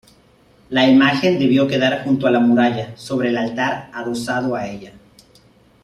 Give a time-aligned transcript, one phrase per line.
[0.69, 4.93] La imagen debió quedar junto a la muralla, sobre el altar adosado a ella.